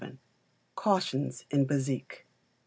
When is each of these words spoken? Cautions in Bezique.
Cautions 0.73 1.45
in 1.51 1.67
Bezique. 1.67 2.25